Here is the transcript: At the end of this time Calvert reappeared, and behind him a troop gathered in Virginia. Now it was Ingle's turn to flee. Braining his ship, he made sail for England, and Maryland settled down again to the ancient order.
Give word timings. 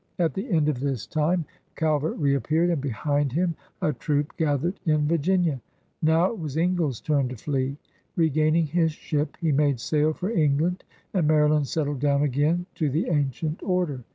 At 0.17 0.33
the 0.33 0.49
end 0.49 0.67
of 0.67 0.79
this 0.79 1.05
time 1.05 1.45
Calvert 1.75 2.17
reappeared, 2.17 2.71
and 2.71 2.81
behind 2.81 3.31
him 3.33 3.53
a 3.83 3.93
troop 3.93 4.35
gathered 4.35 4.73
in 4.83 5.07
Virginia. 5.07 5.61
Now 6.01 6.31
it 6.31 6.39
was 6.39 6.57
Ingle's 6.57 6.99
turn 6.99 7.29
to 7.29 7.35
flee. 7.35 7.77
Braining 8.17 8.65
his 8.65 8.93
ship, 8.93 9.37
he 9.39 9.51
made 9.51 9.79
sail 9.79 10.11
for 10.11 10.31
England, 10.31 10.83
and 11.13 11.27
Maryland 11.27 11.67
settled 11.67 11.99
down 11.99 12.23
again 12.23 12.65
to 12.73 12.89
the 12.89 13.09
ancient 13.09 13.61
order. 13.61 14.03